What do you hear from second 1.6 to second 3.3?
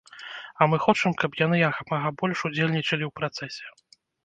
як мага больш ўдзельнічалі ў